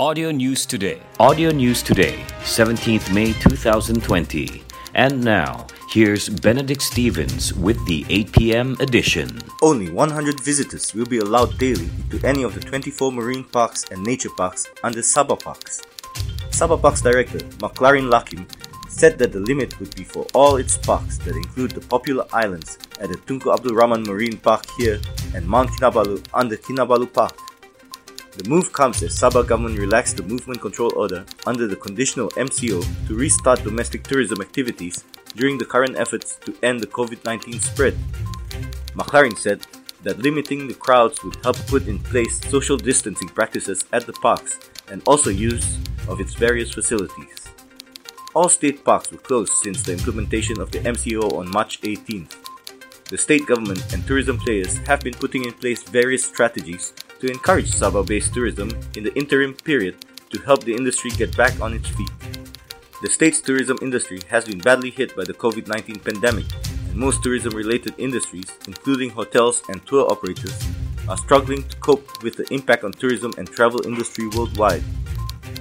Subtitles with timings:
[0.00, 1.02] Audio News Today.
[1.18, 4.62] Audio News Today, 17th May 2020.
[4.94, 8.76] And now, here's Benedict Stevens with the 8 p.m.
[8.78, 9.40] edition.
[9.60, 14.04] Only 100 visitors will be allowed daily to any of the 24 marine parks and
[14.04, 15.82] nature parks under Sabah Parks.
[16.50, 18.46] Sabah Parks Director Maklarin Lakim
[18.88, 22.78] said that the limit would be for all its parks that include the popular islands
[23.00, 25.00] at the Tunku Abdul Rahman Marine Park here
[25.34, 27.36] and Mount Kinabalu under Kinabalu Park.
[28.38, 32.86] The move comes as Sabah government relaxed the movement control order under the conditional MCO
[33.08, 35.02] to restart domestic tourism activities
[35.34, 37.98] during the current efforts to end the COVID-19 spread.
[38.94, 39.66] Maklarin said
[40.04, 44.60] that limiting the crowds would help put in place social distancing practices at the parks
[44.86, 47.48] and also use of its various facilities.
[48.36, 52.36] All state parks were closed since the implementation of the MCO on March 18th.
[53.10, 57.70] The state government and tourism players have been putting in place various strategies to encourage
[57.70, 59.96] Sabah based tourism in the interim period
[60.30, 62.10] to help the industry get back on its feet.
[63.02, 66.46] The state's tourism industry has been badly hit by the COVID 19 pandemic,
[66.90, 70.58] and most tourism related industries, including hotels and tour operators,
[71.08, 74.82] are struggling to cope with the impact on tourism and travel industry worldwide.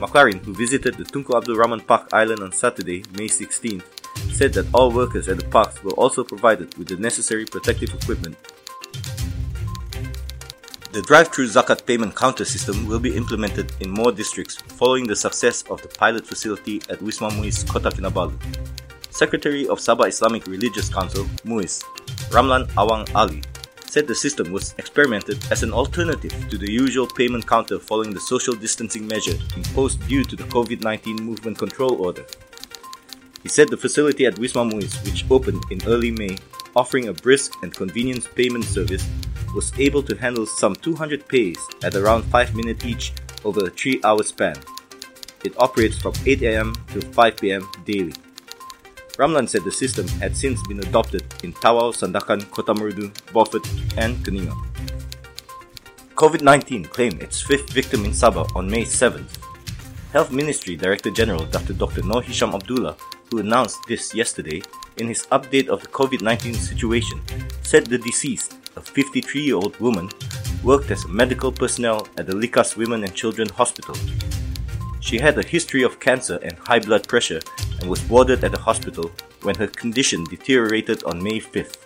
[0.02, 3.86] Maklarin, who visited the Tunku Abdul Rahman Park Island on Saturday, May 16th,
[4.34, 8.36] said that all workers at the parks were also provided with the necessary protective equipment.
[10.98, 15.62] The drive-through zakat payment counter system will be implemented in more districts following the success
[15.70, 18.34] of the pilot facility at Wisma MUIS, Kota Kinabalu.
[19.12, 21.84] Secretary of Sabah Islamic Religious Council, MUIS,
[22.34, 23.44] Ramlan Awang Ali,
[23.86, 28.20] said the system was experimented as an alternative to the usual payment counter following the
[28.20, 32.26] social distancing measure imposed due to the COVID 19 movement control order.
[33.44, 36.40] He said the facility at Wisma MUIS, which opened in early May,
[36.76, 39.06] offering a brisk and convenient payment service,
[39.54, 44.02] was able to handle some 200 pays at around 5 minutes each over a 3
[44.04, 44.56] hour span.
[45.46, 48.14] It operates from 8 am to 5 pm daily.
[49.18, 53.66] Ramlan said the system had since been adopted in Tawau, Sandakan, Kota Marudu, Beaufort,
[53.98, 54.58] and Keningau.
[56.14, 59.38] COVID 19 claimed its fifth victim in Sabah on May 7th.
[60.14, 61.74] Health Ministry Director General Dr.
[61.74, 62.02] Dr.
[62.04, 62.96] Noor Hisham Abdullah,
[63.30, 64.62] who announced this yesterday
[64.98, 67.22] in his update of the COVID 19 situation,
[67.62, 70.10] said the deceased, a 53 year old woman,
[70.64, 73.96] worked as medical personnel at the Likas Women and Children Hospital.
[75.02, 77.42] She had a history of cancer and high blood pressure
[77.80, 79.12] and was warded at the hospital
[79.42, 81.78] when her condition deteriorated on May 5th.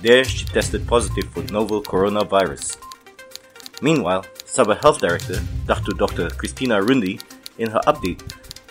[0.00, 2.76] There, she tested positive for novel coronavirus.
[3.82, 5.92] Meanwhile, Sabah Health Director, Dr.
[5.92, 6.30] Dr.
[6.30, 7.20] Christina Rundi,
[7.58, 8.22] in her update,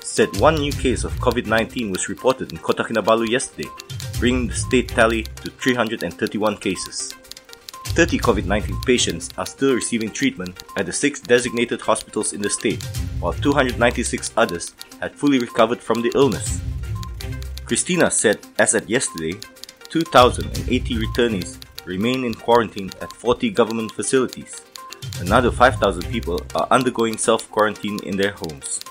[0.04, 3.70] said one new case of COVID 19 was reported in Kota Kinabalu yesterday,
[4.20, 7.14] bringing the state tally to 331 cases.
[7.96, 12.50] 30 COVID 19 patients are still receiving treatment at the six designated hospitals in the
[12.50, 12.84] state,
[13.22, 16.60] while 296 others had fully recovered from the illness.
[17.66, 19.40] Christina said as at yesterday,
[19.88, 24.66] 2,080 returnees remain in quarantine at 40 government facilities.
[25.22, 28.82] Another 5,000 people are undergoing self quarantine in their homes.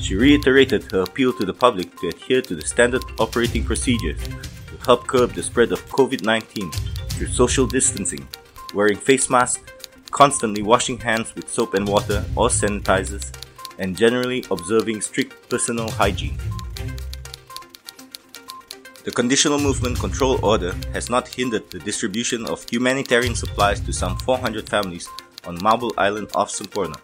[0.00, 4.76] She reiterated her appeal to the public to adhere to the standard operating procedures to
[4.84, 6.72] help curb the spread of COVID 19
[7.22, 8.26] through social distancing,
[8.74, 9.62] wearing face masks,
[10.10, 13.30] constantly washing hands with soap and water or sanitizers,
[13.78, 16.36] and generally observing strict personal hygiene.
[19.04, 24.16] The Conditional Movement Control Order has not hindered the distribution of humanitarian supplies to some
[24.18, 25.08] 400 families
[25.44, 26.98] on Mabul Island off Semporna.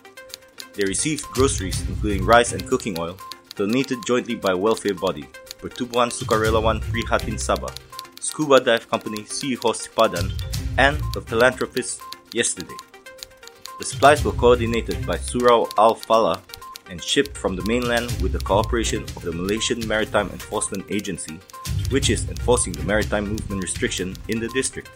[0.75, 3.17] They received groceries including rice and cooking oil
[3.55, 5.27] donated jointly by welfare body
[5.59, 7.75] Pertubuhan Sukarelawan Prihatin Sabah,
[8.21, 10.33] scuba dive company Sea Horse Padan,
[10.77, 12.01] and the philanthropists
[12.33, 12.77] yesterday.
[13.79, 16.41] The supplies were coordinated by Surau Al Falah
[16.91, 21.39] and shipped from the mainland with the cooperation of the Malaysian Maritime Enforcement Agency,
[21.91, 24.91] which is enforcing the maritime movement restriction in the district.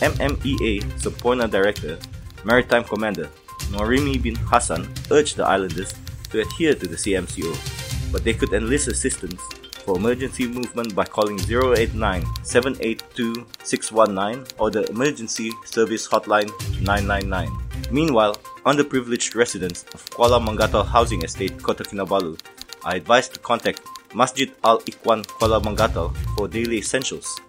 [0.00, 1.98] MMEA Semporna Director,
[2.44, 3.30] Maritime Commander
[3.70, 5.94] Norimi bin Hassan urged the islanders
[6.30, 9.40] to adhere to the CMCO, but they could enlist assistance
[9.86, 16.50] for emergency movement by calling 089 782 619 or the Emergency Service Hotline
[16.82, 17.48] 999.
[17.92, 18.34] Meanwhile,
[18.66, 22.36] underprivileged residents of Kuala Menggatal Housing Estate, Kota Kinabalu,
[22.82, 23.80] are advised to contact
[24.12, 27.40] Masjid Al Ikhwan Kuala Menggatal for daily essentials.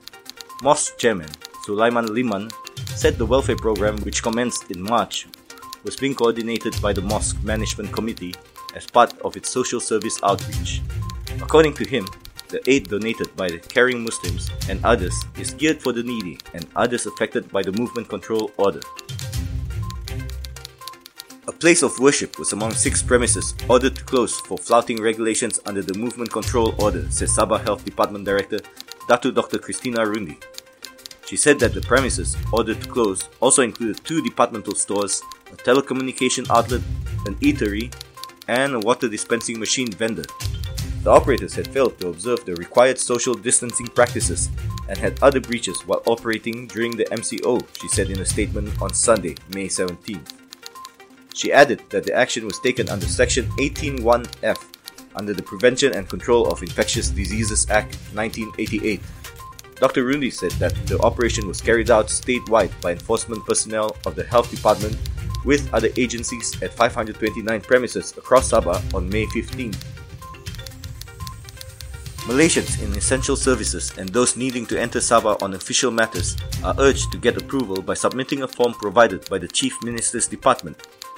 [0.61, 1.29] Mosque Chairman
[1.65, 2.51] Sulaiman Liman
[2.95, 5.27] said the welfare program, which commenced in March,
[5.83, 8.35] was being coordinated by the Mosque Management Committee
[8.75, 10.81] as part of its social service outreach.
[11.41, 12.07] According to him,
[12.49, 16.65] the aid donated by the caring Muslims and others is geared for the needy and
[16.75, 18.81] others affected by the movement control order.
[21.47, 25.81] A place of worship was among six premises ordered to close for flouting regulations under
[25.81, 28.59] the Movement Control Order, says Sabah Health Department Director
[29.07, 29.57] Datu Dr.
[29.57, 30.35] Christina Rundi.
[31.25, 35.21] She said that the premises ordered to close also included two departmental stores,
[35.51, 36.81] a telecommunication outlet,
[37.25, 37.93] an eatery,
[38.47, 40.25] and a water dispensing machine vendor.
[41.07, 44.49] The operators had failed to observe the required social distancing practices
[44.89, 48.93] and had other breaches while operating during the MCO, she said in a statement on
[48.93, 50.33] Sunday, May 17th.
[51.33, 54.57] She added that the action was taken under Section 181F
[55.15, 58.99] under the Prevention and Control of Infectious Diseases Act 1988.
[59.75, 60.03] Dr.
[60.03, 64.51] Rundi said that the operation was carried out statewide by enforcement personnel of the Health
[64.51, 64.97] Department
[65.45, 69.71] with other agencies at 529 premises across Sabah on May 15.
[72.27, 77.09] Malaysians in essential services and those needing to enter Sabah on official matters are urged
[77.13, 80.75] to get approval by submitting a form provided by the Chief Minister's Department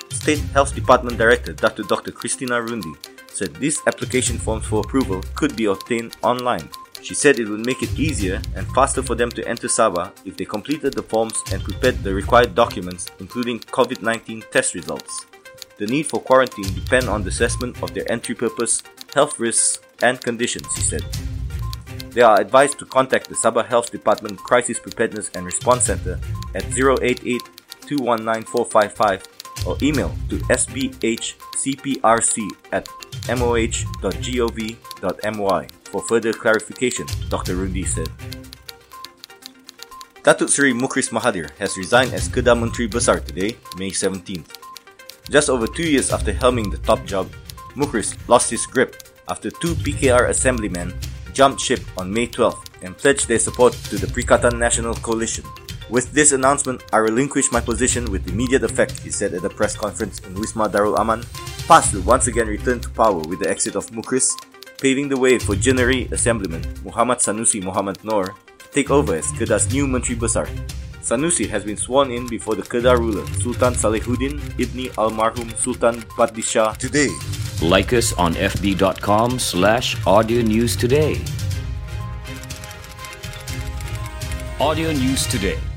[0.09, 1.81] State Health Department Director Dr.
[1.81, 2.11] Dr.
[2.11, 2.93] Christina Rundi
[3.27, 6.69] said these application forms for approval could be obtained online.
[7.01, 10.37] She said it would make it easier and faster for them to enter Sabah if
[10.37, 15.25] they completed the forms and prepared the required documents, including COVID 19 test results.
[15.77, 18.83] The need for quarantine depend on the assessment of their entry purpose,
[19.15, 21.03] health risks, and conditions, he said.
[22.11, 26.19] They are advised to contact the Sabah Health Department Crisis Preparedness and Response Center
[26.55, 27.41] at 088
[27.85, 29.21] 219
[29.65, 32.37] or email to sbhcprc
[32.71, 32.87] at
[33.27, 33.97] moh.gov.my
[35.91, 37.55] for further clarification, Dr.
[37.55, 38.09] Rundi said.
[40.23, 44.57] Datuk Seri Mukhriz Mahathir has resigned as Kedah Menteri Besar today, May 17th.
[45.29, 47.31] Just over two years after helming the top job,
[47.75, 50.93] Mukhriz lost his grip after two PKR assemblymen
[51.33, 55.45] jumped ship on May 12th and pledged their support to the Perikatan Nasional Coalition.
[55.89, 59.75] With this announcement, I relinquish my position with immediate effect, he said at a press
[59.75, 61.23] conference in Wisma Darul Aman.
[61.67, 64.29] PAS will once again return to power with the exit of Mukhriz,
[64.79, 69.71] paving the way for Jeneri Assemblyman Muhammad Sanusi Muhammad Noor to take over as Kedah's
[69.73, 70.47] new Menteri Besar.
[71.01, 76.77] Sanusi has been sworn in before the Kedah ruler, Sultan Salehuddin Ibni Almarhum Sultan Badlishah
[76.77, 77.09] today.
[77.61, 81.21] Like us on fb.com slash audio news today.
[84.59, 85.68] Audio News Today